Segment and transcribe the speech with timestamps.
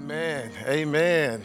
[0.00, 0.50] Amen.
[0.66, 1.44] Amen.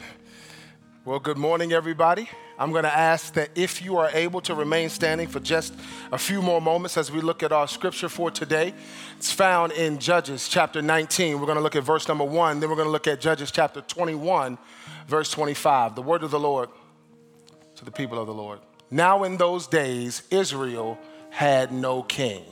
[1.04, 2.30] Well, good morning, everybody.
[2.58, 5.74] I'm going to ask that if you are able to remain standing for just
[6.10, 8.74] a few more moments as we look at our scripture for today.
[9.18, 11.38] It's found in Judges chapter 19.
[11.38, 13.52] We're going to look at verse number one, then we're going to look at Judges
[13.52, 14.58] chapter 21,
[15.06, 15.96] verse 25.
[15.96, 16.70] The word of the Lord
[17.76, 18.60] to the people of the Lord.
[18.90, 20.98] Now, in those days, Israel
[21.30, 22.46] had no king.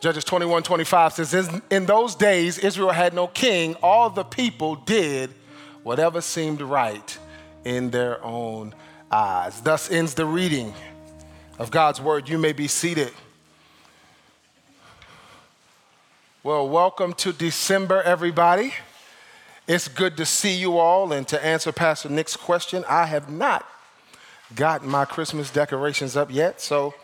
[0.00, 3.76] Judges 21 25 says, In those days, Israel had no king.
[3.82, 5.28] All the people did
[5.82, 7.18] whatever seemed right
[7.64, 8.74] in their own
[9.10, 9.60] eyes.
[9.60, 10.72] Thus ends the reading
[11.58, 12.30] of God's word.
[12.30, 13.12] You may be seated.
[16.42, 18.72] Well, welcome to December, everybody.
[19.68, 21.12] It's good to see you all.
[21.12, 23.66] And to answer Pastor Nick's question, I have not
[24.54, 26.62] gotten my Christmas decorations up yet.
[26.62, 26.94] So,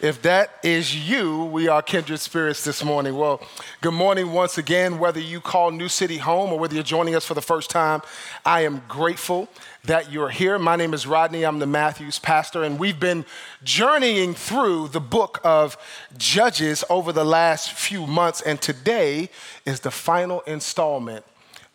[0.00, 3.16] if that is you, we are kindred spirits this morning.
[3.16, 3.40] Well,
[3.80, 4.98] good morning once again.
[4.98, 8.02] Whether you call New City home or whether you're joining us for the first time,
[8.44, 9.48] I am grateful
[9.84, 10.58] that you're here.
[10.58, 11.44] My name is Rodney.
[11.44, 13.24] I'm the Matthews pastor, and we've been
[13.64, 15.76] journeying through the book of
[16.16, 19.30] Judges over the last few months, and today
[19.64, 21.24] is the final installment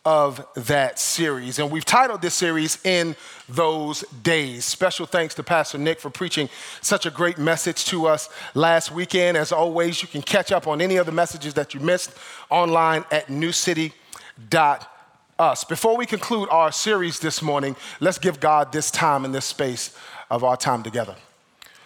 [0.04, 1.58] of that series.
[1.58, 3.16] And we've titled this series In
[3.48, 4.64] Those Days.
[4.64, 6.50] Special thanks to Pastor Nick for preaching
[6.82, 9.36] such a great message to us last weekend.
[9.36, 12.12] As always, you can catch up on any of the messages that you missed
[12.50, 13.94] online at newcity.us.
[15.64, 19.96] Before we conclude our series this morning, let's give God this time and this space
[20.30, 21.16] of our time together.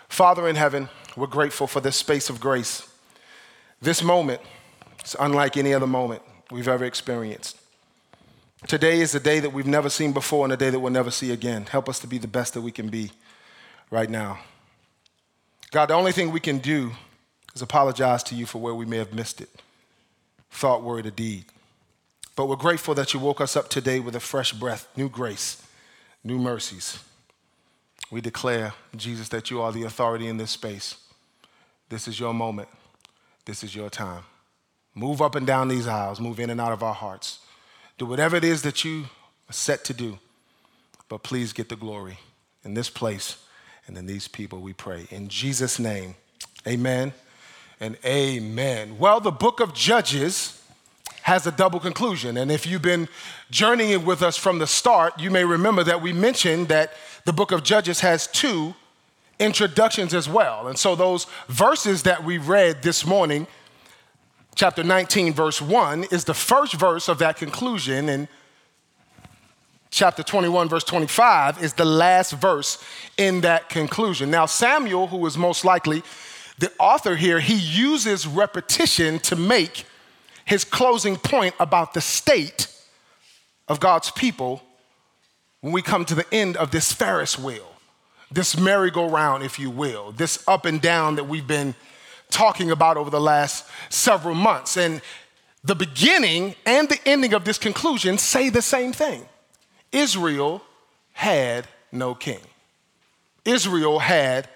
[0.08, 2.88] Father in heaven, we're grateful for this space of grace.
[3.80, 4.40] This moment
[5.04, 7.56] is unlike any other moment we've ever experienced.
[8.66, 11.10] Today is a day that we've never seen before and a day that we'll never
[11.10, 11.66] see again.
[11.66, 13.12] Help us to be the best that we can be
[13.90, 14.40] right now.
[15.70, 16.92] God, the only thing we can do
[17.54, 19.48] is apologize to you for where we may have missed it
[20.50, 21.44] thought, word, or deed.
[22.34, 25.62] But we're grateful that you woke us up today with a fresh breath, new grace,
[26.24, 27.02] new mercies.
[28.10, 30.96] We declare, Jesus, that you are the authority in this space.
[31.90, 32.68] This is your moment.
[33.44, 34.24] This is your time.
[34.94, 37.40] Move up and down these aisles, move in and out of our hearts.
[37.98, 39.06] Do whatever it is that you
[39.50, 40.18] are set to do,
[41.08, 42.18] but please get the glory
[42.64, 43.36] in this place
[43.88, 45.06] and in these people, we pray.
[45.10, 46.14] In Jesus' name,
[46.66, 47.14] amen
[47.80, 48.98] and amen.
[48.98, 50.62] Well, the book of Judges
[51.22, 52.36] has a double conclusion.
[52.36, 53.08] And if you've been
[53.50, 56.92] journeying with us from the start, you may remember that we mentioned that
[57.24, 58.74] the book of Judges has two
[59.38, 60.68] introductions as well.
[60.68, 63.46] And so those verses that we read this morning
[64.58, 68.26] chapter 19, verse 1, is the first verse of that conclusion, and
[69.88, 72.82] chapter 21, verse 25, is the last verse
[73.16, 74.32] in that conclusion.
[74.32, 76.02] Now, Samuel, who is most likely
[76.58, 79.84] the author here, he uses repetition to make
[80.44, 82.66] his closing point about the state
[83.68, 84.60] of God's people
[85.60, 87.76] when we come to the end of this Ferris wheel,
[88.32, 91.76] this merry-go-round, if you will, this up and down that we've been
[92.30, 94.76] talking about over the last several months.
[94.76, 95.00] And
[95.64, 99.26] the beginning and the ending of this conclusion say the same thing
[99.92, 100.62] Israel
[101.12, 102.40] had no king.
[103.44, 104.48] Israel had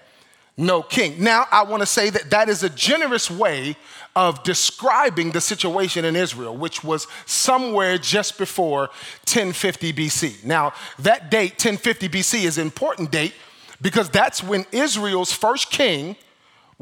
[0.55, 1.15] no king.
[1.23, 3.75] Now, I want to say that that is a generous way
[4.15, 8.89] of describing the situation in Israel, which was somewhere just before
[9.25, 10.43] 1050 BC.
[10.45, 13.33] Now, that date, 1050 BC, is an important date
[13.81, 16.15] because that's when Israel's first king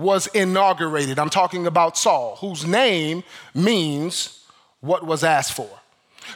[0.02, 1.20] was inaugurated.
[1.20, 3.24] I'm talking about Saul, whose name
[3.54, 4.44] means
[4.82, 5.70] what was asked for.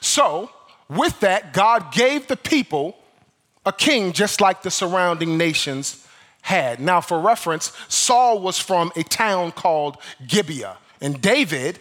[0.01, 0.51] So,
[0.87, 2.95] with that, God gave the people
[3.65, 6.07] a king just like the surrounding nations
[6.41, 6.79] had.
[6.79, 9.97] Now, for reference, Saul was from a town called
[10.27, 11.79] Gibeah, and David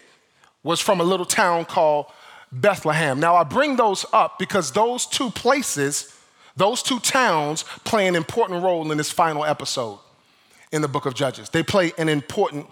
[0.63, 2.07] was from a little town called
[2.51, 3.21] Bethlehem.
[3.21, 6.17] Now, I bring those up because those two places,
[6.57, 9.99] those two towns, play an important role in this final episode
[10.75, 11.51] in the book of Judges.
[11.51, 12.67] They play an important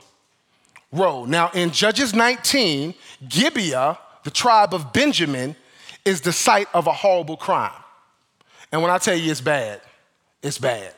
[0.90, 1.24] role.
[1.24, 2.94] Now, in Judges 19,
[3.28, 5.54] Gibeah, the tribe of Benjamin,
[6.04, 7.70] is the site of a horrible crime.
[8.72, 9.80] And when I tell you it's bad,
[10.42, 10.92] it's bad.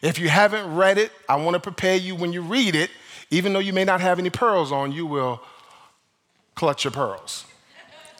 [0.00, 2.90] If you haven't read it, I want to prepare you when you read it,
[3.30, 5.42] even though you may not have any pearls on, you will
[6.54, 7.44] clutch your pearls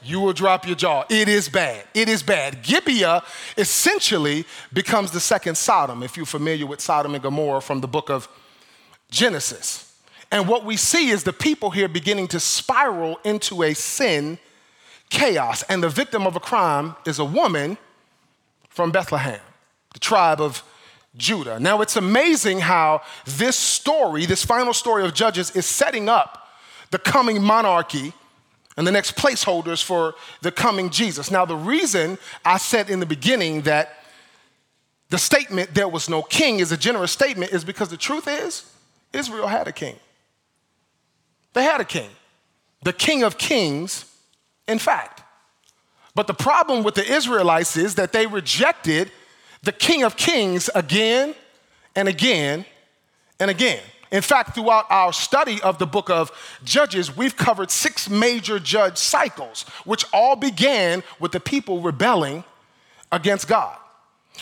[0.02, 1.04] you will drop your jaw.
[1.08, 1.84] It is bad.
[1.94, 2.62] It is bad.
[2.62, 3.22] Gibeah
[3.56, 8.10] essentially becomes the second Sodom, if you're familiar with Sodom and Gomorrah from the book
[8.10, 8.28] of
[9.10, 9.94] Genesis.
[10.30, 14.38] And what we see is the people here beginning to spiral into a sin
[15.08, 15.62] chaos.
[15.64, 17.76] And the victim of a crime is a woman
[18.68, 19.40] from Bethlehem,
[19.92, 20.62] the tribe of
[21.16, 21.58] Judah.
[21.58, 26.48] Now, it's amazing how this story, this final story of Judges, is setting up
[26.92, 28.12] the coming monarchy
[28.76, 31.30] and the next placeholders for the coming Jesus.
[31.30, 33.96] Now, the reason I said in the beginning that
[35.10, 38.70] the statement, there was no king, is a generous statement, is because the truth is,
[39.12, 39.96] Israel had a king.
[41.52, 42.10] They had a king,
[42.84, 44.04] the king of kings,
[44.68, 45.22] in fact.
[46.14, 49.10] But the problem with the Israelites is that they rejected
[49.62, 51.34] the king of kings again
[51.96, 52.64] and again
[53.38, 53.82] and again.
[54.10, 56.32] In fact, throughout our study of the book of
[56.64, 62.42] Judges, we've covered six major judge cycles, which all began with the people rebelling
[63.12, 63.76] against God.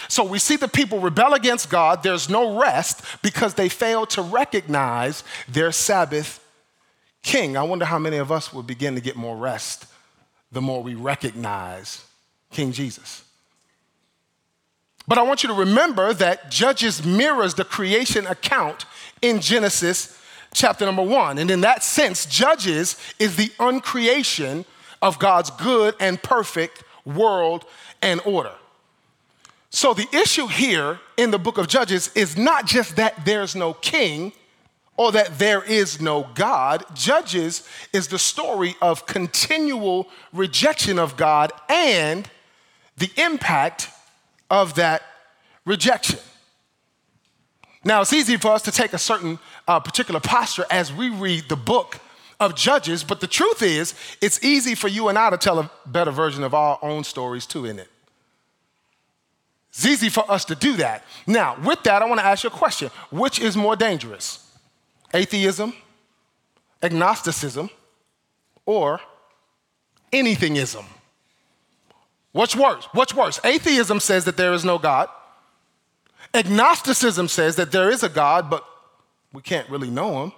[0.08, 2.02] So we see the people rebel against God.
[2.02, 6.44] There's no rest because they fail to recognize their Sabbath
[7.22, 7.56] king.
[7.56, 9.86] I wonder how many of us will begin to get more rest
[10.52, 12.04] the more we recognize
[12.50, 13.24] King Jesus.
[15.06, 18.84] But I want you to remember that Judges mirrors the creation account
[19.22, 20.18] in Genesis
[20.52, 21.38] chapter number one.
[21.38, 24.64] And in that sense, Judges is the uncreation
[25.02, 27.64] of God's good and perfect world
[28.02, 28.52] and order.
[29.70, 33.74] So the issue here in the book of Judges is not just that there's no
[33.74, 34.32] king
[34.96, 36.84] or that there is no God.
[36.94, 42.28] Judges is the story of continual rejection of God and
[42.96, 43.90] the impact
[44.50, 45.02] of that
[45.64, 46.18] rejection.
[47.88, 51.48] Now, it's easy for us to take a certain uh, particular posture as we read
[51.48, 51.98] the book
[52.38, 55.70] of Judges, but the truth is, it's easy for you and I to tell a
[55.86, 57.88] better version of our own stories too, isn't it?
[59.70, 61.02] It's easy for us to do that.
[61.26, 64.46] Now, with that, I want to ask you a question Which is more dangerous?
[65.14, 65.72] Atheism,
[66.82, 67.70] agnosticism,
[68.66, 69.00] or
[70.12, 70.84] anythingism?
[72.32, 72.86] What's worse?
[72.92, 73.40] What's worse?
[73.42, 75.08] Atheism says that there is no God.
[76.34, 78.64] Agnosticism says that there is a God, but
[79.32, 80.32] we can't really know him.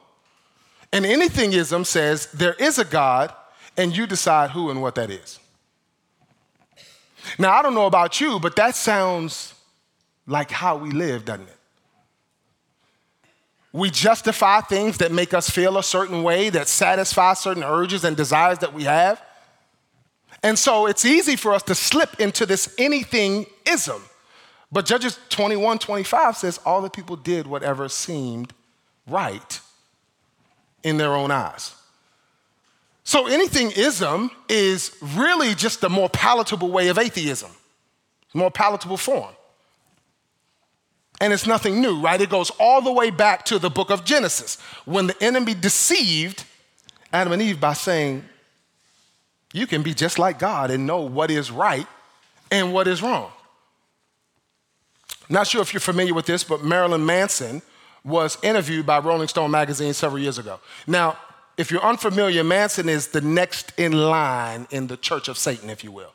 [0.92, 3.32] And anythingism says there is a God,
[3.76, 5.38] and you decide who and what that is.
[7.38, 9.54] Now, I don't know about you, but that sounds
[10.26, 11.56] like how we live, doesn't it?
[13.72, 18.16] We justify things that make us feel a certain way, that satisfy certain urges and
[18.16, 19.22] desires that we have.
[20.42, 24.02] And so it's easy for us to slip into this anything ism.
[24.72, 28.52] But Judges 21 25 says all the people did whatever seemed
[29.06, 29.60] right
[30.82, 31.74] in their own eyes.
[33.02, 37.50] So anything ism is really just a more palatable way of atheism,
[38.34, 39.34] more palatable form.
[41.20, 42.20] And it's nothing new, right?
[42.20, 46.44] It goes all the way back to the book of Genesis when the enemy deceived
[47.12, 48.24] Adam and Eve by saying,
[49.52, 51.86] You can be just like God and know what is right
[52.50, 53.30] and what is wrong.
[55.30, 57.62] Not sure if you're familiar with this, but Marilyn Manson
[58.04, 60.58] was interviewed by Rolling Stone magazine several years ago.
[60.88, 61.16] Now,
[61.56, 65.84] if you're unfamiliar, Manson is the next in line in the church of Satan, if
[65.84, 66.12] you will.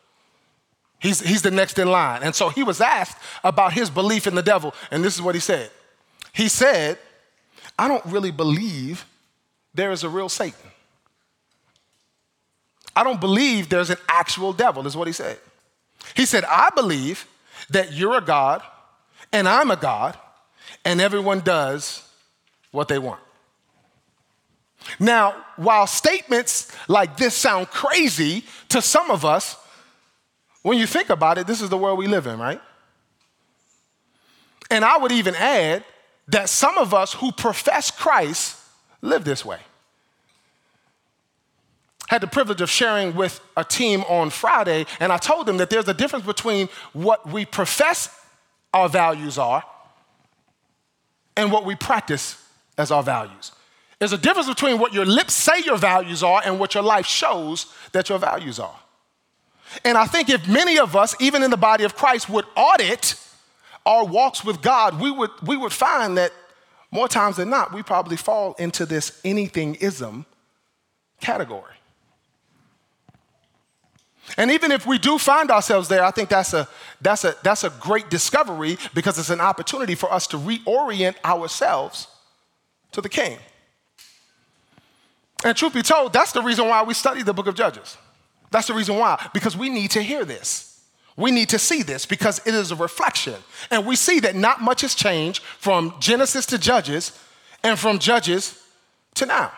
[0.99, 2.23] He's, he's the next in line.
[2.23, 5.35] And so he was asked about his belief in the devil, and this is what
[5.35, 5.69] he said.
[6.33, 6.97] He said,
[7.79, 9.05] I don't really believe
[9.73, 10.71] there is a real Satan.
[12.95, 15.37] I don't believe there's an actual devil, is what he said.
[16.15, 17.27] He said, I believe
[17.69, 18.61] that you're a God
[19.31, 20.17] and I'm a God,
[20.83, 22.07] and everyone does
[22.71, 23.21] what they want.
[24.99, 29.57] Now, while statements like this sound crazy to some of us,
[30.61, 32.61] when you think about it, this is the world we live in, right?
[34.69, 35.83] And I would even add
[36.27, 38.59] that some of us who profess Christ
[39.01, 39.59] live this way.
[42.07, 45.69] Had the privilege of sharing with a team on Friday, and I told them that
[45.69, 48.09] there's a difference between what we profess
[48.75, 49.63] our values are
[51.37, 52.37] and what we practice
[52.77, 53.53] as our values.
[53.99, 57.05] There's a difference between what your lips say your values are and what your life
[57.05, 58.77] shows that your values are.
[59.85, 63.15] And I think if many of us, even in the body of Christ, would audit
[63.85, 66.33] our walks with God, we would, we would find that
[66.91, 70.25] more times than not, we probably fall into this anything ism
[71.21, 71.75] category.
[74.37, 76.67] And even if we do find ourselves there, I think that's a,
[76.99, 82.07] that's, a, that's a great discovery because it's an opportunity for us to reorient ourselves
[82.91, 83.37] to the King.
[85.43, 87.97] And truth be told, that's the reason why we study the book of Judges.
[88.51, 90.81] That's the reason why, because we need to hear this.
[91.17, 93.35] We need to see this because it is a reflection.
[93.71, 97.17] And we see that not much has changed from Genesis to Judges
[97.63, 98.61] and from Judges
[99.15, 99.51] to now.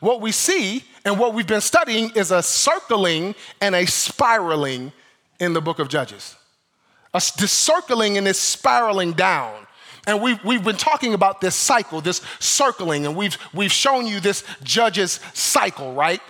[0.00, 4.92] What we see and what we've been studying is a circling and a spiraling
[5.40, 6.36] in the book of Judges.
[7.14, 9.54] A, this circling and this spiraling down.
[10.06, 14.20] And we've, we've been talking about this cycle, this circling, and we've, we've shown you
[14.20, 16.20] this judge's cycle, right?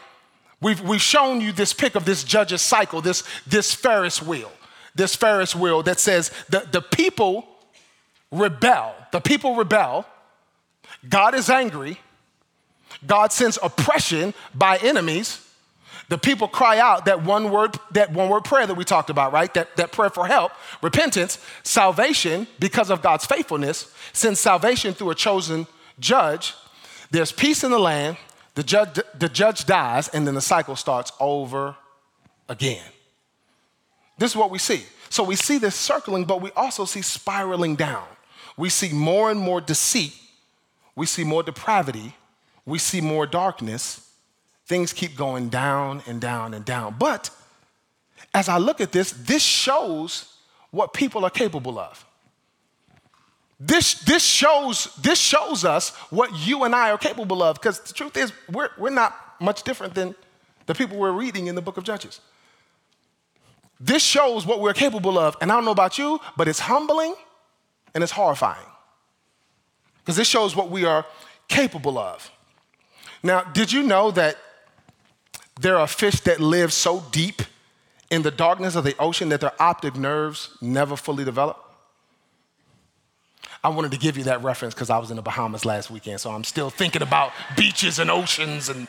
[0.60, 4.52] We've, we've shown you this pic of this judge's cycle, this, this Ferris wheel,
[4.94, 7.48] this Ferris wheel that says the, the people
[8.30, 8.94] rebel.
[9.10, 10.06] The people rebel.
[11.08, 11.98] God is angry.
[13.06, 15.44] God sends oppression by enemies.
[16.08, 19.32] The people cry out that one word, that one word prayer that we talked about,
[19.32, 19.52] right?
[19.54, 20.52] That, that prayer for help,
[20.82, 25.66] repentance, salvation because of God's faithfulness, sends salvation through a chosen
[26.00, 26.54] judge.
[27.10, 28.16] There's peace in the land,
[28.54, 31.76] the judge, the judge dies, and then the cycle starts over
[32.48, 32.84] again.
[34.16, 34.82] This is what we see.
[35.10, 38.04] So we see this circling, but we also see spiraling down.
[38.56, 40.14] We see more and more deceit.
[40.96, 42.14] We see more depravity.
[42.68, 44.04] We see more darkness
[44.66, 46.94] things keep going down and down and down.
[46.98, 47.30] But
[48.34, 50.30] as I look at this, this shows
[50.70, 52.04] what people are capable of.
[53.58, 57.94] This, this, shows, this shows us what you and I are capable of, because the
[57.94, 60.14] truth is, we're, we're not much different than
[60.66, 62.20] the people we're reading in the book of Judges.
[63.80, 67.14] This shows what we're capable of, and I don't know about you, but it's humbling
[67.94, 68.66] and it's horrifying.
[70.00, 71.06] Because this shows what we are
[71.48, 72.30] capable of.
[73.22, 74.36] Now, did you know that
[75.60, 77.42] there are fish that live so deep
[78.10, 81.64] in the darkness of the ocean that their optic nerves never fully develop.
[83.62, 86.20] I wanted to give you that reference because I was in the Bahamas last weekend,
[86.20, 88.88] so I'm still thinking about beaches and oceans and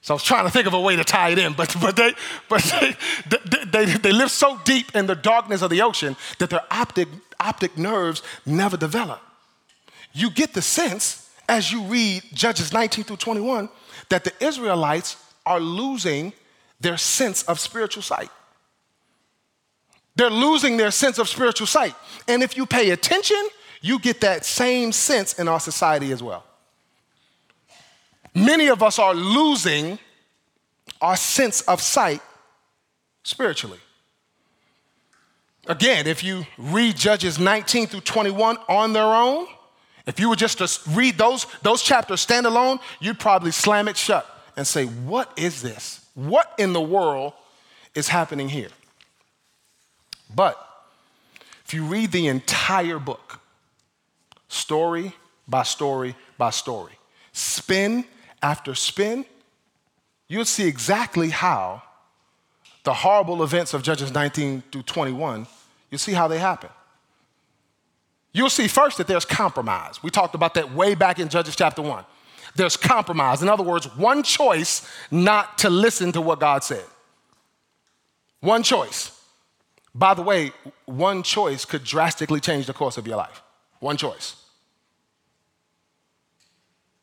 [0.00, 1.96] so I was trying to think of a way to tie it in, but, but,
[1.96, 2.12] they,
[2.48, 2.96] but they,
[3.28, 7.08] they, they, they live so deep in the darkness of the ocean that their optic,
[7.40, 9.20] optic nerves never develop.
[10.12, 13.68] You get the sense as you read Judges 19 through 21
[14.08, 16.32] that the Israelites are losing
[16.80, 18.30] their sense of spiritual sight.
[20.16, 21.94] They're losing their sense of spiritual sight.
[22.26, 23.42] And if you pay attention,
[23.80, 26.44] you get that same sense in our society as well.
[28.34, 29.98] Many of us are losing
[31.00, 32.20] our sense of sight
[33.22, 33.78] spiritually.
[35.66, 39.46] Again, if you read Judges 19 through 21 on their own,
[40.06, 43.96] if you were just to read those, those chapters stand alone, you'd probably slam it
[43.96, 46.04] shut and say, What is this?
[46.14, 47.32] What in the world
[47.94, 48.68] is happening here?
[50.34, 50.58] But
[51.64, 53.40] if you read the entire book,
[54.48, 55.12] story
[55.48, 56.92] by story by story,
[57.32, 58.04] spin
[58.42, 59.24] after spin,
[60.28, 61.82] you'll see exactly how
[62.84, 65.48] the horrible events of Judges 19 through 21,
[65.90, 66.70] you'll see how they happen.
[68.36, 70.02] You'll see first that there's compromise.
[70.02, 72.04] We talked about that way back in Judges chapter 1.
[72.54, 73.40] There's compromise.
[73.40, 76.84] In other words, one choice not to listen to what God said.
[78.40, 79.18] One choice.
[79.94, 80.52] By the way,
[80.84, 83.42] one choice could drastically change the course of your life.
[83.80, 84.36] One choice.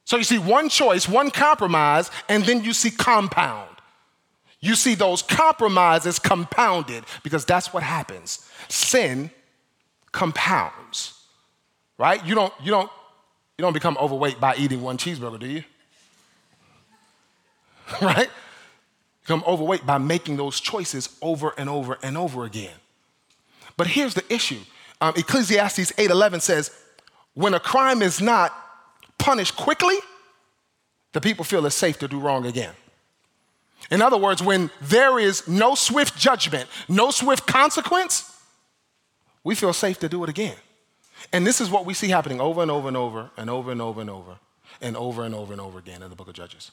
[0.06, 3.76] So you see one choice, one compromise, and then you see compound.
[4.60, 8.48] You see those compromises compounded because that's what happens.
[8.70, 9.32] Sin
[10.12, 11.22] compounds
[12.04, 12.26] right?
[12.26, 12.92] You don't, you don't,
[13.58, 15.64] you don't become overweight by eating one cheeseburger, do you?
[18.02, 18.30] right?
[19.22, 22.76] Become overweight by making those choices over and over and over again.
[23.78, 24.60] But here's the issue.
[25.00, 26.72] Um, Ecclesiastes 8:11 says,
[27.36, 28.54] "When a crime is not
[29.18, 29.98] punished quickly,
[31.14, 32.76] the people feel it's safe to do wrong again."
[33.90, 38.30] In other words, when there is no swift judgment, no swift consequence,
[39.46, 40.58] we feel safe to do it again.
[41.32, 43.82] And this is what we see happening over and over and over and over and
[43.82, 44.40] over and over
[44.82, 46.72] and over and over and over again in the book of Judges.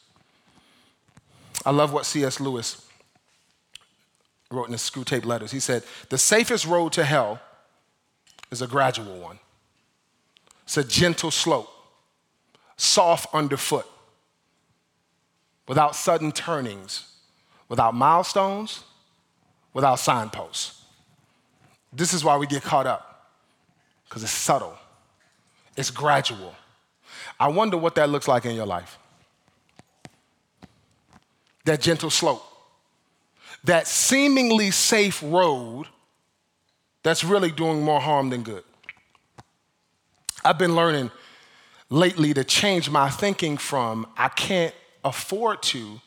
[1.64, 2.40] I love what C.S.
[2.40, 2.86] Lewis
[4.50, 5.52] wrote in his Screwtape Letters.
[5.52, 7.40] He said, The safest road to hell
[8.50, 9.38] is a gradual one.
[10.64, 11.68] It's a gentle slope,
[12.76, 13.86] soft underfoot,
[15.68, 17.12] without sudden turnings,
[17.68, 18.84] without milestones,
[19.72, 20.84] without signposts.
[21.92, 23.09] This is why we get caught up
[24.10, 24.76] because it's subtle,
[25.76, 26.56] it's gradual.
[27.38, 28.98] I wonder what that looks like in your life.
[31.64, 32.42] That gentle slope,
[33.62, 35.86] that seemingly safe road
[37.04, 38.64] that's really doing more harm than good.
[40.44, 41.12] I've been learning
[41.88, 44.74] lately to change my thinking from I can't
[45.04, 46.00] afford to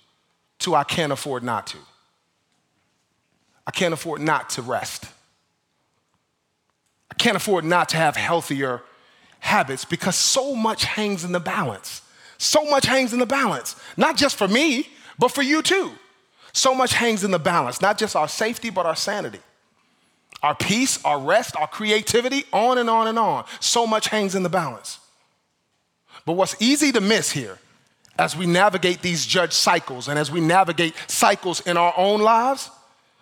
[0.59, 1.77] to I can't afford not to.
[3.65, 5.05] I can't afford not to rest.
[7.13, 8.81] I can't afford not to have healthier
[9.37, 12.01] habits because so much hangs in the balance.
[12.39, 14.89] So much hangs in the balance, not just for me,
[15.19, 15.91] but for you too.
[16.53, 19.41] So much hangs in the balance, not just our safety, but our sanity,
[20.41, 23.45] our peace, our rest, our creativity, on and on and on.
[23.59, 24.97] So much hangs in the balance.
[26.25, 27.59] But what's easy to miss here,
[28.17, 32.71] as we navigate these judge cycles and as we navigate cycles in our own lives,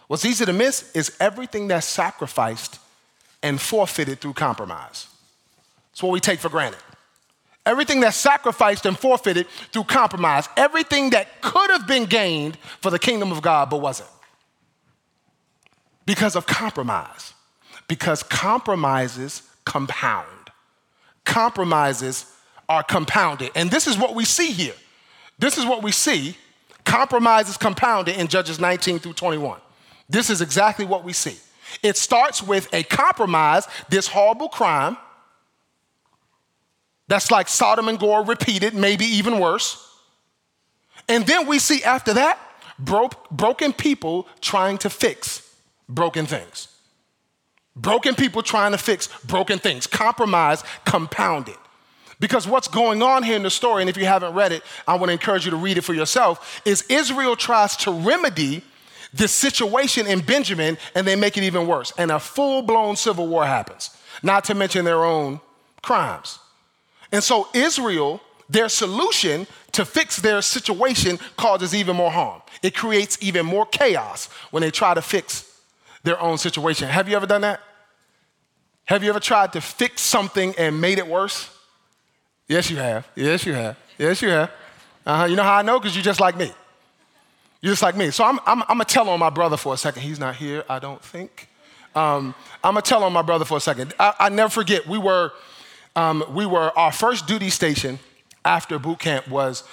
[0.08, 2.80] what's easy to miss is everything that's sacrificed
[3.44, 5.08] and forfeited through compromise.
[5.92, 6.80] It's what we take for granted.
[7.66, 12.98] Everything that's sacrificed and forfeited through compromise, everything that could have been gained for the
[12.98, 14.10] kingdom of God but wasn't.
[16.06, 17.34] Because of compromise.
[17.88, 20.28] Because compromises compound.
[21.24, 22.26] Compromises
[22.68, 23.52] are compounded.
[23.54, 24.74] And this is what we see here.
[25.38, 26.36] This is what we see.
[26.84, 29.60] Compromises compounded in Judges 19 through 21.
[30.10, 31.38] This is exactly what we see.
[31.84, 34.98] It starts with a compromise, this horrible crime.
[37.08, 39.88] That's like Sodom and Gomorrah repeated, maybe even worse.
[41.08, 42.40] And then we see after that,
[42.80, 45.48] broke, broken people trying to fix
[45.90, 46.68] broken things.
[47.76, 49.88] Broken people trying to fix broken things.
[49.88, 51.56] Compromise compounded.
[52.20, 54.96] Because what's going on here in the story, and if you haven't read it, I
[54.96, 58.64] want to encourage you to read it for yourself, is Israel tries to remedy
[59.14, 61.94] this situation in Benjamin and they make it even worse.
[61.98, 63.90] And a full blown civil war happens,
[64.24, 65.42] not to mention their own
[65.82, 66.40] crimes.
[67.12, 72.42] And so, Israel, their solution to fix their situation causes even more harm.
[72.62, 75.50] It creates even more chaos when they try to fix
[76.04, 76.88] their own situation.
[76.88, 77.62] Have you ever done that?
[78.86, 81.50] Have you ever tried to fix something and made it worse?
[82.48, 83.08] Yes, you have.
[83.16, 83.78] Yes, you have.
[83.98, 84.52] Yes, you have.
[85.06, 85.26] Uh-huh.
[85.26, 85.80] You know how I know?
[85.80, 86.52] Because you're just like me.
[87.62, 88.10] You're just like me.
[88.10, 90.02] So I'm, I'm, I'm going to tell on my brother for a second.
[90.02, 91.48] He's not here, I don't think.
[91.94, 93.94] Um, I'm going to tell on my brother for a second.
[94.00, 95.32] I, I never forget, we were,
[95.96, 98.00] um, we were, our first duty station
[98.44, 99.64] after boot camp was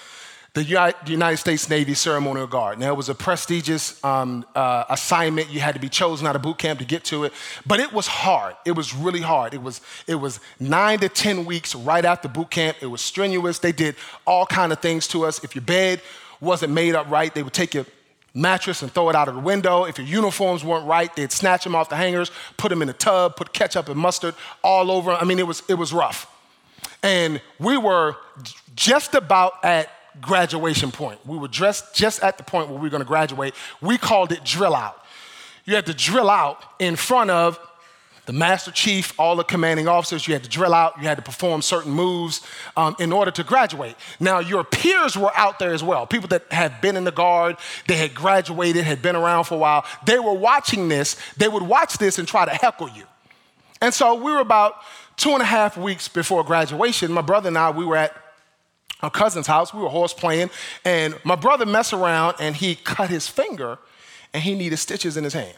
[0.52, 2.78] the United States Navy Ceremonial Guard.
[2.78, 5.50] Now, it was a prestigious um, uh, assignment.
[5.50, 7.32] You had to be chosen out of boot camp to get to it.
[7.64, 8.56] But it was hard.
[8.66, 9.54] It was really hard.
[9.54, 12.78] It was, it was nine to 10 weeks right after boot camp.
[12.82, 13.60] It was strenuous.
[13.60, 13.94] They did
[14.26, 15.42] all kind of things to us.
[15.44, 16.02] If your bed
[16.40, 17.86] wasn't made up right, they would take your
[18.34, 19.84] mattress and throw it out of the window.
[19.84, 22.92] If your uniforms weren't right, they'd snatch them off the hangers, put them in a
[22.92, 25.12] tub, put ketchup and mustard all over.
[25.12, 26.32] I mean, it was, it was rough.
[27.02, 28.16] And we were
[28.74, 29.88] just about at
[30.20, 31.24] graduation point.
[31.26, 33.54] We were dressed just at the point where we were going to graduate.
[33.80, 35.04] We called it drill out.
[35.64, 37.58] You had to drill out in front of
[38.28, 40.28] the master chief, all the commanding officers.
[40.28, 40.98] You had to drill out.
[41.00, 42.42] You had to perform certain moves
[42.76, 43.96] um, in order to graduate.
[44.20, 46.06] Now, your peers were out there as well.
[46.06, 49.56] People that had been in the guard, they had graduated, had been around for a
[49.56, 49.86] while.
[50.04, 51.16] They were watching this.
[51.38, 53.04] They would watch this and try to heckle you.
[53.80, 54.74] And so we were about
[55.16, 57.10] two and a half weeks before graduation.
[57.10, 58.14] My brother and I, we were at
[59.02, 59.72] a cousin's house.
[59.72, 60.50] We were horse playing,
[60.84, 63.78] and my brother messed around and he cut his finger
[64.34, 65.56] and he needed stitches in his hand.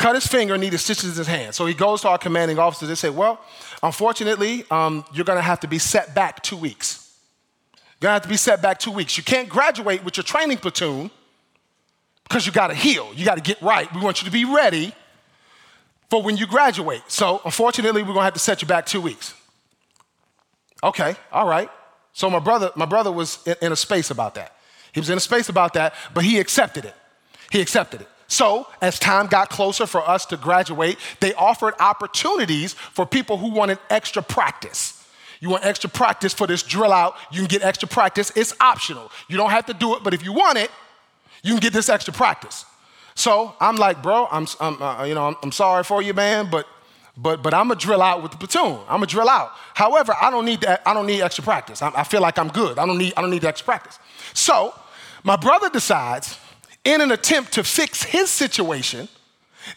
[0.00, 1.54] Cut his finger, and needed stitches in his hand.
[1.54, 2.86] So he goes to our commanding officer.
[2.86, 3.38] They say, Well,
[3.82, 7.14] unfortunately, um, you're gonna have to be set back two weeks.
[7.74, 9.18] You're gonna have to be set back two weeks.
[9.18, 11.10] You can't graduate with your training platoon
[12.22, 13.12] because you gotta heal.
[13.14, 13.94] You gotta get right.
[13.94, 14.94] We want you to be ready
[16.08, 17.02] for when you graduate.
[17.08, 19.34] So unfortunately, we're gonna have to set you back two weeks.
[20.82, 21.68] Okay, all right.
[22.14, 24.56] So my brother, my brother was in, in a space about that.
[24.94, 26.94] He was in a space about that, but he accepted it.
[27.50, 28.08] He accepted it.
[28.30, 33.50] So, as time got closer for us to graduate, they offered opportunities for people who
[33.50, 35.04] wanted extra practice.
[35.40, 38.30] You want extra practice for this drill out, you can get extra practice.
[38.36, 39.10] It's optional.
[39.28, 40.70] You don't have to do it, but if you want it,
[41.42, 42.64] you can get this extra practice.
[43.16, 46.48] So I'm like, bro, I'm, I'm uh, you know, I'm, I'm sorry for you, man,
[46.48, 46.68] but
[47.16, 48.78] but, but I'm gonna drill out with the platoon.
[48.88, 49.50] I'm gonna drill out.
[49.74, 50.82] However, I don't need that.
[50.86, 51.82] I don't need extra practice.
[51.82, 52.78] I, I feel like I'm good.
[52.78, 53.12] I don't need.
[53.16, 53.98] I don't need extra practice.
[54.34, 54.72] So
[55.24, 56.38] my brother decides,
[56.84, 59.08] in an attempt to fix his situation,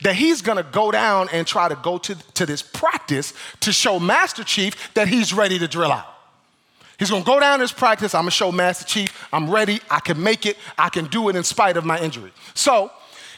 [0.02, 4.00] that he's gonna go down and try to go to, to this practice to show
[4.00, 6.08] Master Chief that he's ready to drill out.
[6.98, 8.16] He's gonna go down this practice.
[8.16, 9.82] I'm gonna show Master Chief I'm ready.
[9.90, 10.58] I can make it.
[10.78, 12.32] I can do it in spite of my injury.
[12.54, 12.92] So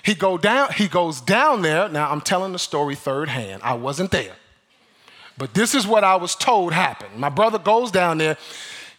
[0.04, 1.90] he, go down, he goes down there.
[1.90, 3.64] Now, I'm telling the story third hand.
[3.64, 4.36] I wasn't there.
[5.38, 7.18] But this is what I was told happened.
[7.18, 8.38] My brother goes down there.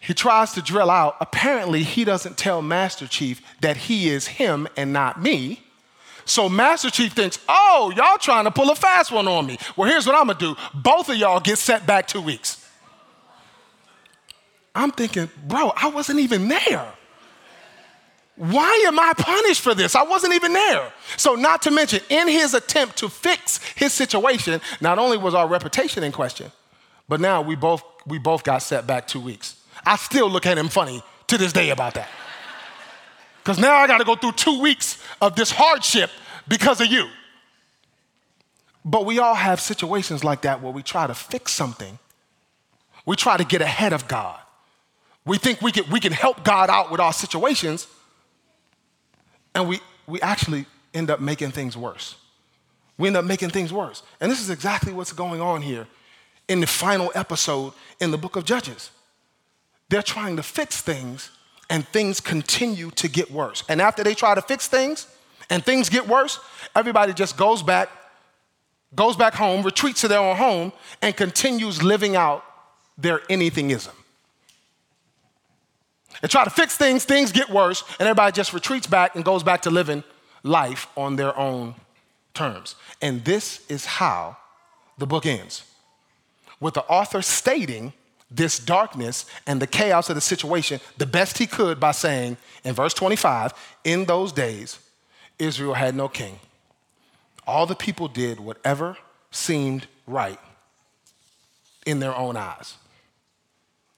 [0.07, 1.17] He tries to drill out.
[1.21, 5.65] Apparently, he doesn't tell Master Chief that he is him and not me.
[6.25, 9.59] So Master Chief thinks, oh, y'all trying to pull a fast one on me.
[9.77, 10.55] Well, here's what I'm gonna do.
[10.73, 12.65] Both of y'all get set back two weeks.
[14.77, 16.87] I'm thinking, bro, I wasn't even there.
[18.37, 19.97] Why am I punished for this?
[19.97, 20.93] I wasn't even there.
[21.17, 25.49] So, not to mention, in his attempt to fix his situation, not only was our
[25.49, 26.53] reputation in question,
[27.09, 29.57] but now we both, we both got set back two weeks.
[29.87, 32.09] I still look at him funny to this day about that.
[33.43, 36.11] Because now I got to go through two weeks of this hardship
[36.49, 37.09] because of you.
[38.85, 41.99] But we all have situations like that where we try to fix something,
[43.05, 44.39] we try to get ahead of God.
[45.25, 47.89] We think we can, we can help God out with our situations,
[49.55, 52.17] and we, we actually end up making things worse.
[52.99, 54.03] We end up making things worse.
[54.21, 55.87] And this is exactly what's going on here
[56.49, 58.91] in the final episode in the book of Judges.
[59.89, 61.31] They're trying to fix things,
[61.71, 63.65] and things continue to get worse.
[63.69, 65.07] And after they try to fix things
[65.51, 66.39] and things get worse,
[66.75, 67.89] everybody just goes back,
[68.95, 70.73] goes back home, retreats to their own home,
[71.03, 72.45] and continues living out
[72.99, 73.93] their anythingism.
[76.23, 79.43] They try to fix things, things get worse, and everybody just retreats back and goes
[79.43, 80.03] back to living
[80.43, 81.75] life on their own
[82.33, 82.77] terms.
[83.03, 84.37] And this is how
[84.99, 85.65] the book ends
[86.59, 87.93] with the author stating
[88.31, 92.75] this darkness and the chaos of the situation the best he could by saying in
[92.75, 93.53] verse 25,
[93.85, 94.79] in those days,
[95.39, 96.39] Israel had no king.
[97.47, 98.97] All the people did whatever
[99.31, 100.41] seemed right
[101.85, 102.75] in their own eyes.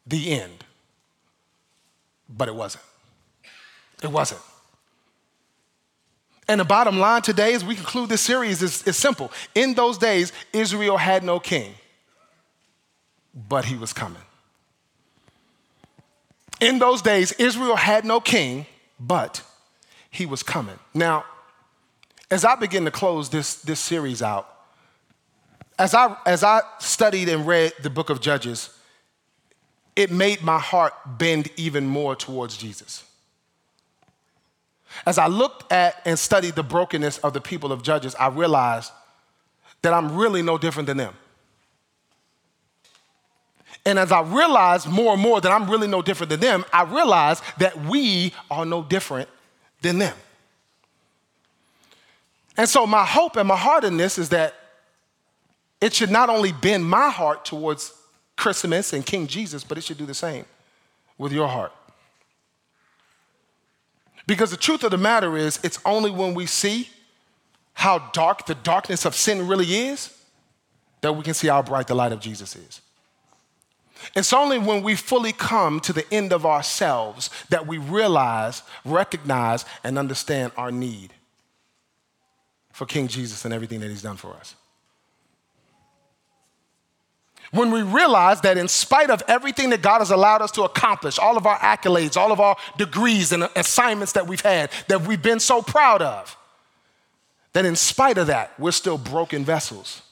[0.06, 0.64] The end.
[2.28, 2.84] But it wasn't.
[4.02, 4.40] It wasn't.
[6.46, 9.30] And the bottom line today, as we conclude this series, is, is simple.
[9.54, 11.74] In those days, Israel had no king,
[13.48, 14.22] but he was coming.
[16.61, 18.66] In those days, Israel had no king,
[18.98, 19.42] but
[20.11, 20.79] he was coming.
[20.92, 21.24] Now,
[22.31, 24.53] as I begin to close this, this series out,
[25.79, 28.77] as I, as I studied and read the book of Judges,
[29.94, 33.05] it made my heart bend even more towards Jesus.
[35.07, 38.90] As I looked at and studied the brokenness of the people of Judges, I realized
[39.83, 41.14] that I'm really no different than them.
[43.88, 46.83] And as I realized more and more that I'm really no different than them, I
[46.83, 49.31] realized that we are no different
[49.81, 50.14] than them.
[52.59, 54.53] And so, my hope and my heart in this is that
[55.81, 57.94] it should not only bend my heart towards
[58.37, 60.44] Christmas and King Jesus, but it should do the same
[61.16, 61.72] with your heart.
[64.27, 66.90] Because the truth of the matter is, it's only when we see
[67.72, 70.14] how dark the darkness of sin really is
[71.01, 72.83] that we can see how bright the light of Jesus is.
[74.14, 79.64] It's only when we fully come to the end of ourselves that we realize, recognize,
[79.84, 81.12] and understand our need
[82.72, 84.54] for King Jesus and everything that he's done for us.
[87.50, 91.18] When we realize that in spite of everything that God has allowed us to accomplish,
[91.18, 95.22] all of our accolades, all of our degrees and assignments that we've had, that we've
[95.22, 96.37] been so proud of,
[97.54, 100.02] that in spite of that, we're still broken vessels.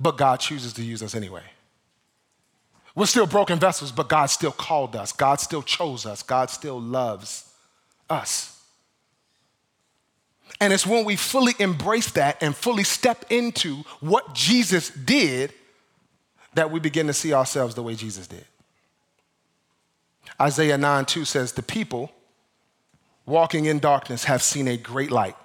[0.00, 1.44] But God chooses to use us anyway.
[2.94, 5.12] We're still broken vessels, but God still called us.
[5.12, 6.22] God still chose us.
[6.22, 7.50] God still loves
[8.10, 8.60] us.
[10.60, 15.52] And it's when we fully embrace that and fully step into what Jesus did
[16.54, 18.44] that we begin to see ourselves the way Jesus did.
[20.40, 22.12] Isaiah 9 2 says, The people
[23.24, 25.36] walking in darkness have seen a great light.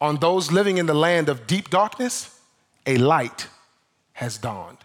[0.00, 2.38] On those living in the land of deep darkness,
[2.86, 3.48] a light
[4.14, 4.78] has dawned.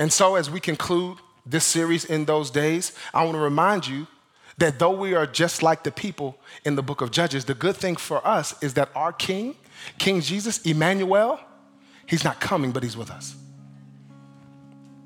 [0.00, 4.06] And so, as we conclude this series in those days, I want to remind you
[4.56, 7.76] that though we are just like the people in the book of Judges, the good
[7.76, 9.56] thing for us is that our King,
[9.98, 11.38] King Jesus, Emmanuel,
[12.06, 13.36] he's not coming, but he's with us.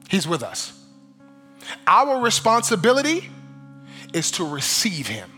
[0.09, 0.81] He's with us.
[1.89, 3.29] Our responsibility
[4.13, 5.29] is to receive him.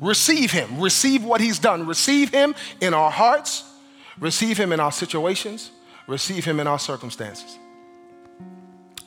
[0.00, 0.80] Receive him.
[0.80, 1.86] Receive what he's done.
[1.86, 3.62] Receive him in our hearts.
[4.18, 5.70] Receive him in our situations.
[6.08, 7.56] Receive him in our circumstances.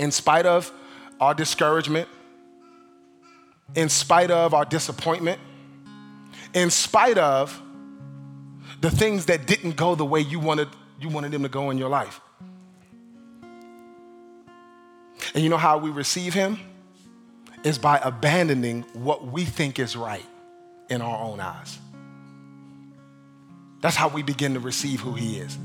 [0.01, 0.71] In spite of
[1.19, 2.09] our discouragement,
[3.75, 5.39] in spite of our disappointment,
[6.55, 7.61] in spite of
[8.81, 11.77] the things that didn't go the way you wanted, you wanted them to go in
[11.77, 12.19] your life.
[15.35, 16.59] And you know how we receive Him?
[17.63, 20.25] Is by abandoning what we think is right
[20.89, 21.77] in our own eyes.
[23.81, 25.55] That's how we begin to receive who He is.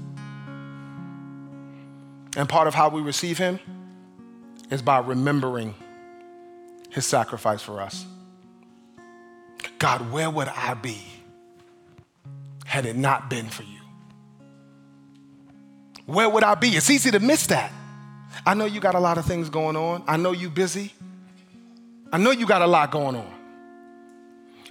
[2.36, 3.60] And part of how we receive Him
[4.70, 5.74] is by remembering
[6.90, 8.06] his sacrifice for us.
[9.78, 11.02] God, where would I be
[12.64, 13.80] had it not been for you?
[16.06, 16.70] Where would I be?
[16.70, 17.72] It's easy to miss that.
[18.44, 20.04] I know you got a lot of things going on.
[20.06, 20.92] I know you busy.
[22.12, 23.34] I know you got a lot going on.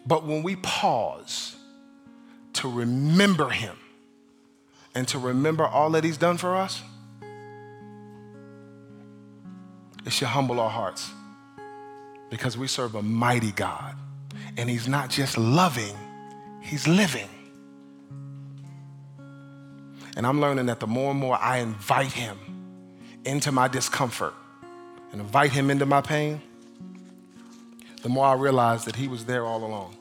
[0.06, 1.56] But when we pause
[2.54, 3.76] to remember him
[4.94, 6.82] and to remember all that he's done for us,
[10.06, 11.12] it should humble our hearts
[12.30, 13.96] because we serve a mighty God.
[14.58, 15.96] And He's not just loving,
[16.62, 17.30] He's living.
[20.18, 22.38] And I'm learning that the more and more I invite Him
[23.26, 24.34] into my discomfort
[25.12, 26.42] and invite him into my pain,
[28.02, 29.96] the more I realize that he was there all along.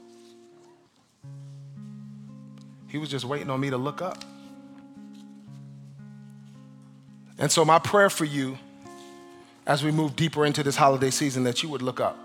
[2.88, 4.24] He was just waiting on me to look up.
[7.38, 8.58] And so, my prayer for you
[9.66, 12.18] as we move deeper into this holiday season that you would look up.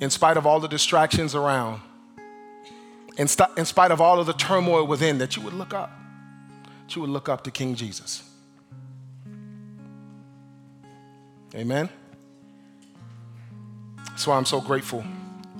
[0.00, 1.80] In spite of all the distractions around,
[3.18, 5.90] in, st- in spite of all of the turmoil within, that you would look up.
[6.86, 8.22] That you would look up to King Jesus.
[11.54, 11.90] Amen.
[14.08, 15.04] That's why I'm so grateful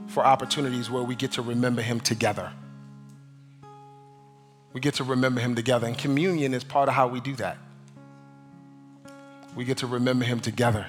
[0.08, 2.50] for opportunities where we get to remember him together.
[4.72, 7.58] We get to remember him together, and communion is part of how we do that.
[9.54, 10.86] We get to remember him together.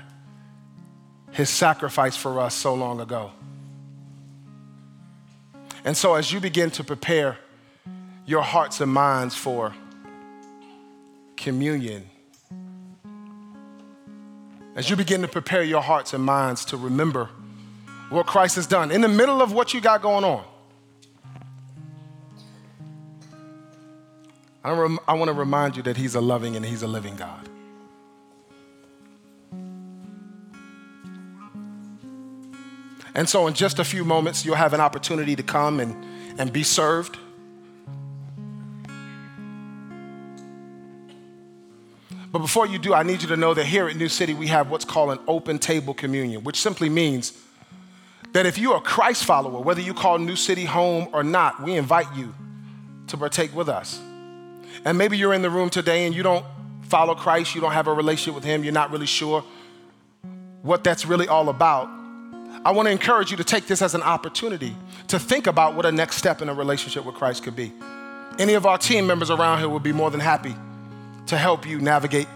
[1.31, 3.31] His sacrifice for us so long ago.
[5.85, 7.37] And so, as you begin to prepare
[8.25, 9.73] your hearts and minds for
[11.35, 12.09] communion,
[14.75, 17.29] as you begin to prepare your hearts and minds to remember
[18.09, 20.45] what Christ has done in the middle of what you got going on,
[24.63, 27.17] I, rem- I want to remind you that He's a loving and He's a living
[27.17, 27.49] God.
[33.15, 36.05] And so, in just a few moments, you'll have an opportunity to come and,
[36.39, 37.17] and be served.
[42.31, 44.47] But before you do, I need you to know that here at New City, we
[44.47, 47.39] have what's called an open table communion, which simply means
[48.31, 51.75] that if you're a Christ follower, whether you call New City home or not, we
[51.75, 52.33] invite you
[53.05, 54.01] to partake with us.
[54.83, 56.43] And maybe you're in the room today and you don't
[56.81, 59.43] follow Christ, you don't have a relationship with Him, you're not really sure
[60.63, 61.87] what that's really all about.
[62.65, 64.75] I want to encourage you to take this as an opportunity
[65.09, 67.73] to think about what a next step in a relationship with Christ could be.
[68.39, 70.55] Any of our team members around here would be more than happy
[71.27, 72.27] to help you navigate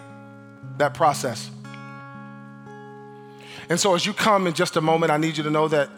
[0.77, 1.49] that process.
[3.69, 5.89] And so, as you come in just a moment, I need you to know that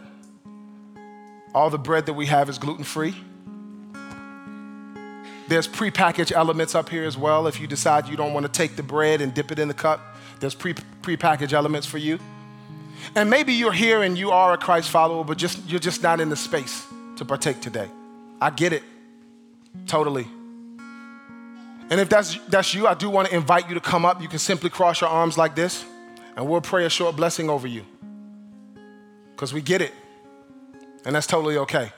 [1.54, 3.16] all the bread that we have is gluten free.
[5.48, 7.48] There's prepackaged elements up here as well.
[7.48, 9.74] If you decide you don't want to take the bread and dip it in the
[9.74, 10.00] cup,
[10.40, 12.20] there's pre prepackaged elements for you.
[13.16, 16.20] And maybe you're here and you are a Christ follower, but just you're just not
[16.20, 16.86] in the space
[17.18, 17.90] to partake today.
[18.42, 18.84] I get it.
[19.88, 20.28] Totally.
[21.90, 24.22] And if that's that's you, I do want to invite you to come up.
[24.22, 25.84] You can simply cross your arms like this,
[26.36, 27.84] and we'll pray a short blessing over you.
[29.32, 29.94] Because we get it.
[31.06, 31.92] And that's totally okay.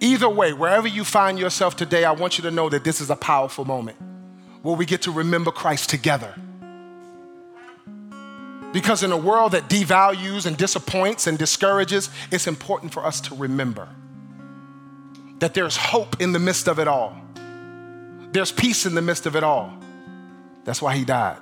[0.00, 3.08] Either way, wherever you find yourself today, I want you to know that this is
[3.08, 3.96] a powerful moment
[4.62, 6.34] where we get to remember Christ together.
[8.72, 13.34] Because in a world that devalues and disappoints and discourages, it's important for us to
[13.34, 13.88] remember
[15.40, 17.16] that there's hope in the midst of it all.
[18.32, 19.72] There's peace in the midst of it all.
[20.64, 21.38] That's why he died.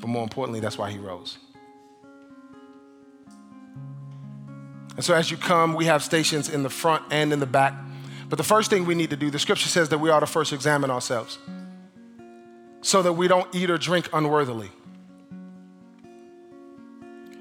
[0.00, 1.38] But more importantly, that's why he rose.
[4.96, 7.74] And so as you come, we have stations in the front and in the back.
[8.28, 10.26] But the first thing we need to do, the scripture says that we ought to
[10.26, 11.38] first examine ourselves
[12.82, 14.70] so that we don't eat or drink unworthily.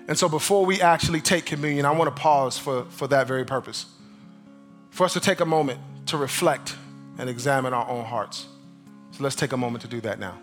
[0.07, 3.45] And so before we actually take communion, I want to pause for, for that very
[3.45, 3.85] purpose.
[4.89, 6.75] For us to take a moment to reflect
[7.17, 8.47] and examine our own hearts.
[9.11, 10.39] So let's take a moment to do that now.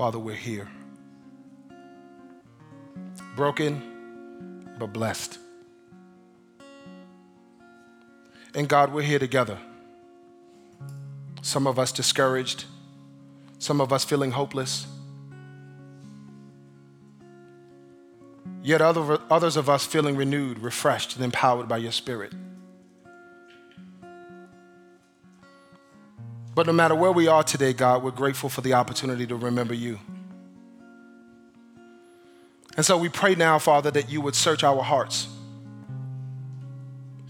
[0.00, 0.66] Father, we're here.
[3.36, 5.38] Broken, but blessed.
[8.54, 9.58] And God, we're here together.
[11.42, 12.64] Some of us discouraged,
[13.58, 14.86] some of us feeling hopeless.
[18.62, 22.32] Yet other, others of us feeling renewed, refreshed, and empowered by your Spirit.
[26.54, 29.74] But no matter where we are today, God, we're grateful for the opportunity to remember
[29.74, 29.98] you.
[32.76, 35.28] And so we pray now, Father, that you would search our hearts.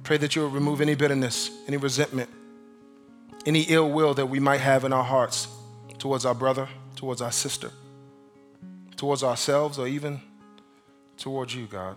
[0.02, 2.30] Pray that you would remove any bitterness, any resentment,
[3.46, 5.48] any ill will that we might have in our hearts
[5.98, 7.70] towards our brother, towards our sister,
[8.96, 10.20] towards ourselves, or even
[11.16, 11.96] towards you, God.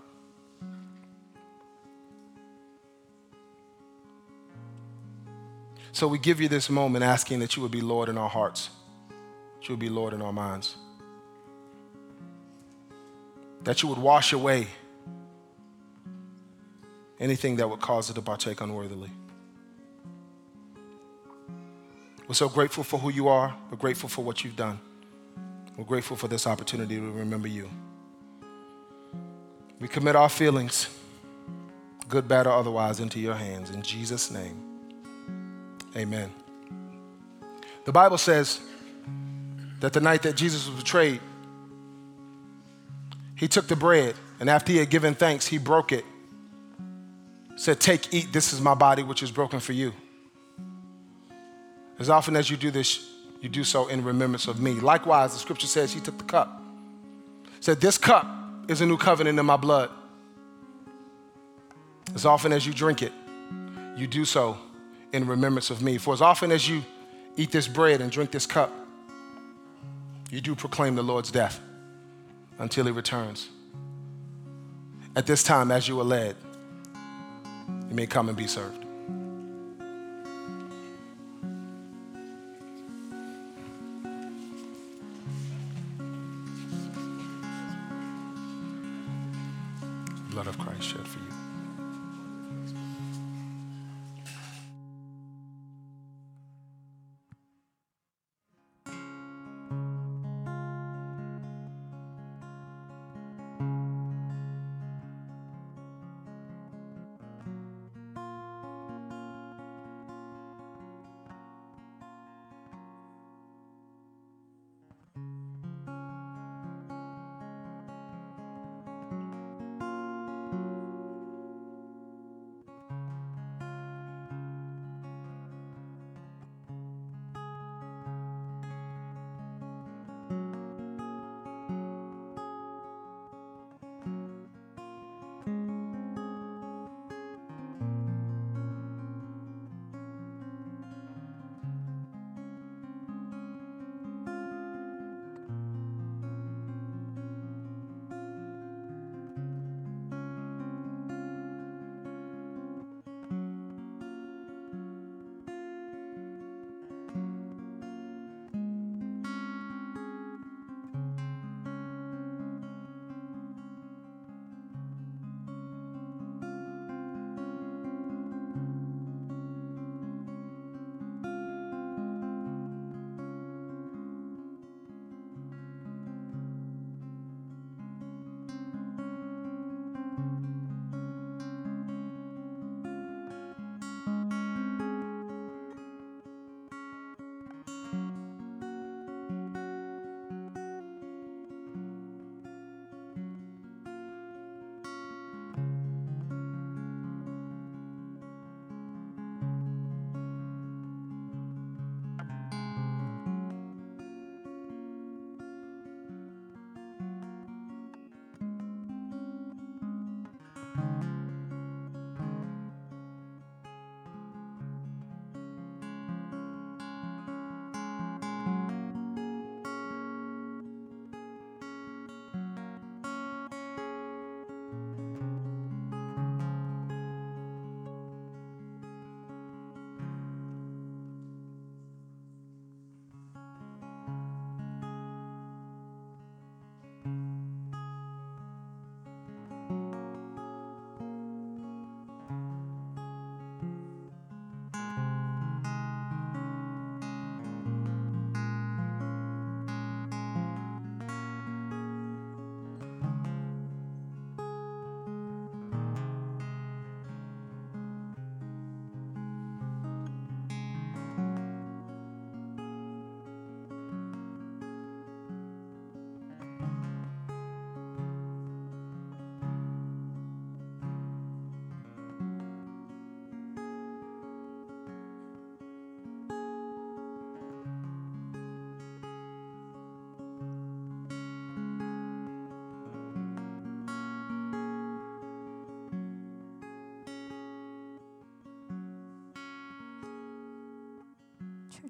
[5.94, 8.72] So we give you this moment asking that you would be Lord in our hearts,
[9.60, 10.76] that you would be Lord in our minds,
[13.62, 14.68] that you would wash away
[17.20, 19.12] anything that would cause us to partake unworthily.
[22.28, 23.56] We're so grateful for who you are.
[23.70, 24.80] We're grateful for what you've done.
[25.78, 27.70] We're grateful for this opportunity to remember you.
[29.80, 30.90] We commit our feelings,
[32.08, 33.70] good, bad, or otherwise, into your hands.
[33.70, 34.73] In Jesus' name,
[35.96, 36.32] amen.
[37.86, 38.62] The Bible says
[39.80, 41.20] that the night that Jesus was betrayed,
[43.36, 46.06] he took the bread, and after he had given thanks, he broke it.
[47.56, 49.94] Said, Take, eat, this is my body, which is broken for you.
[52.00, 53.10] As often as you do this,
[53.42, 54.74] you do so in remembrance of me.
[54.74, 56.62] Likewise, the scripture says he took the cup.
[57.60, 58.26] Said, This cup
[58.68, 59.90] is a new covenant in my blood.
[62.16, 63.12] As often as you drink it,
[63.96, 64.58] you do so
[65.13, 65.97] in remembrance of me.
[65.97, 66.84] For as often as you
[67.38, 68.71] eat this bread and drink this cup,
[70.30, 71.62] you do proclaim the Lord's death
[72.58, 73.49] until he returns.
[75.15, 76.36] At this time, as you are led,
[77.88, 78.83] you may come and be served.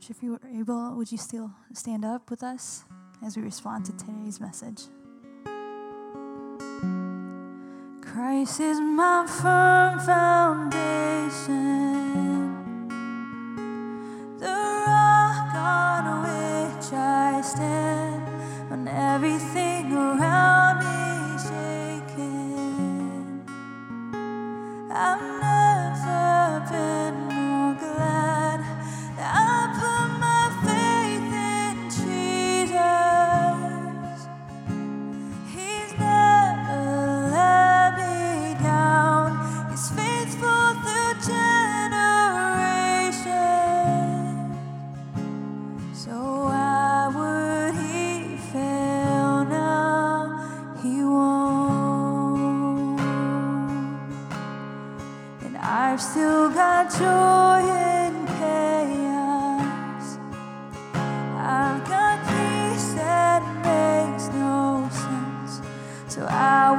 [0.04, 2.84] church, if you were able, would you still stand up with us
[3.26, 4.84] as we respond to today's message?
[8.01, 10.88] Christ is my firm foundation,
[14.39, 14.47] the
[14.88, 17.82] rock on which I stand.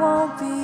[0.05, 0.64] Won't be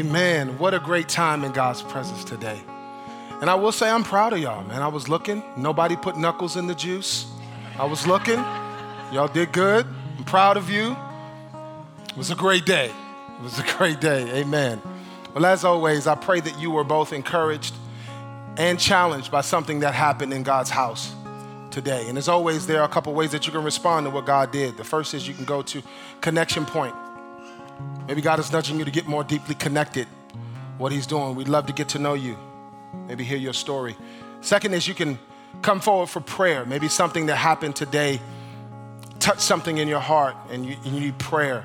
[0.00, 0.58] Amen.
[0.58, 2.58] What a great time in God's presence today.
[3.42, 4.80] And I will say, I'm proud of y'all, man.
[4.80, 5.42] I was looking.
[5.58, 7.26] Nobody put knuckles in the juice.
[7.78, 8.38] I was looking.
[9.12, 9.84] Y'all did good.
[10.16, 10.96] I'm proud of you.
[12.08, 12.86] It was a great day.
[12.86, 14.40] It was a great day.
[14.40, 14.80] Amen.
[15.34, 17.74] Well, as always, I pray that you were both encouraged
[18.56, 21.14] and challenged by something that happened in God's house
[21.70, 22.08] today.
[22.08, 24.50] And as always, there are a couple ways that you can respond to what God
[24.50, 24.78] did.
[24.78, 25.82] The first is you can go to
[26.22, 26.94] Connection Point.
[28.10, 30.08] Maybe God is nudging you to get more deeply connected.
[30.78, 32.36] What He's doing, we'd love to get to know you.
[33.06, 33.94] Maybe hear your story.
[34.40, 35.16] Second is you can
[35.62, 36.66] come forward for prayer.
[36.66, 38.20] Maybe something that happened today
[39.20, 41.64] touched something in your heart and you, and you need prayer.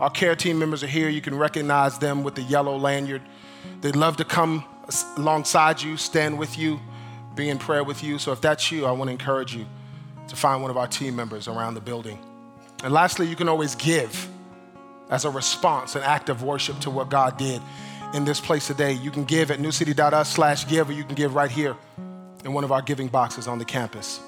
[0.00, 1.08] Our care team members are here.
[1.08, 3.22] You can recognize them with the yellow lanyard.
[3.80, 4.64] They'd love to come
[5.16, 6.80] alongside you, stand with you,
[7.36, 8.18] be in prayer with you.
[8.18, 9.66] So if that's you, I want to encourage you
[10.26, 12.18] to find one of our team members around the building.
[12.82, 14.28] And lastly, you can always give
[15.10, 17.62] as a response, an act of worship to what God did
[18.14, 18.92] in this place today.
[18.92, 21.76] You can give at newcity.us slash give, or you can give right here
[22.44, 24.20] in one of our giving boxes on the campus.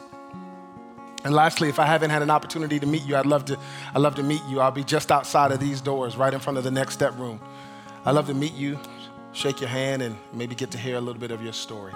[1.24, 3.58] And lastly, if I haven't had an opportunity to meet you, I'd love to,
[3.94, 4.60] I'd love to meet you.
[4.60, 7.40] I'll be just outside of these doors, right in front of the next step room.
[8.04, 8.78] I'd love to meet you,
[9.32, 11.92] shake your hand, and maybe get to hear a little bit of your story.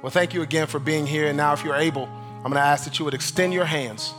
[0.00, 1.26] Well, thank you again for being here.
[1.26, 4.14] And now, if you're able, I'm going to ask that you would extend your hands,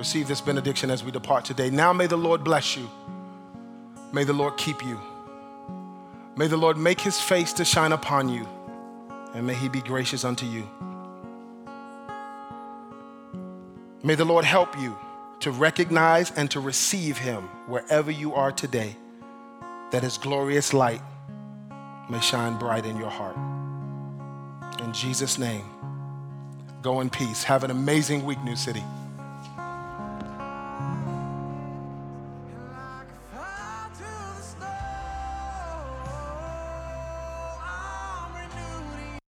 [0.00, 1.68] receive this benediction as we depart today.
[1.68, 2.88] Now, may the Lord bless you.
[4.14, 4.98] May the Lord keep you.
[6.36, 8.48] May the Lord make his face to shine upon you,
[9.34, 10.66] and may he be gracious unto you.
[14.02, 14.96] May the Lord help you
[15.40, 18.96] to recognize and to receive him wherever you are today,
[19.90, 21.02] that his glorious light
[22.08, 23.36] may shine bright in your heart.
[24.80, 25.66] In Jesus' name,
[26.80, 27.44] go in peace.
[27.44, 28.82] Have an amazing week, New City.